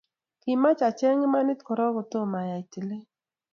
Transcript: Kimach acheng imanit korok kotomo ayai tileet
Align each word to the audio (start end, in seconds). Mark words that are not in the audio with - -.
Kimach 0.41 0.81
acheng 0.89 1.19
imanit 1.27 1.59
korok 1.65 1.93
kotomo 1.95 2.35
ayai 2.41 2.63
tileet 2.71 3.09